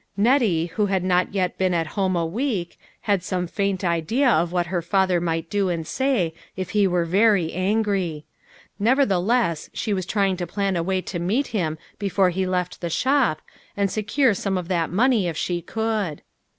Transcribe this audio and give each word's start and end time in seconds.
Nettie, 0.17 0.65
who 0.65 0.87
had 0.87 1.03
not 1.03 1.31
yet 1.35 1.59
been 1.59 1.75
at 1.75 1.85
home 1.93 2.15
a 2.15 2.25
week, 2.25 2.79
had 3.01 3.21
some 3.21 3.45
faint 3.45 3.83
idea 3.83 4.27
of 4.27 4.51
what 4.51 4.65
her 4.65 4.81
father 4.81 5.21
might 5.21 5.47
do 5.47 5.69
and 5.69 5.85
say 5.85 6.33
if 6.55 6.71
he 6.71 6.87
were 6.87 7.05
very 7.05 7.53
angry. 7.53 8.25
Never 8.79 9.05
theless, 9.05 9.69
she 9.73 9.93
was 9.93 10.07
trying 10.07 10.37
to 10.37 10.47
plan 10.47 10.75
a 10.75 10.81
way 10.81 11.01
to 11.01 11.19
meet 11.19 11.49
him 11.53 11.77
before 11.99 12.31
he 12.31 12.47
left 12.47 12.81
the 12.81 12.89
shop, 12.89 13.43
and 13.77 13.91
secure 13.91 14.33
some 14.33 14.57
of 14.57 14.69
that 14.69 14.89
money 14.89 15.27
if 15.27 15.37
she 15.37 15.61
could. 15.61 16.23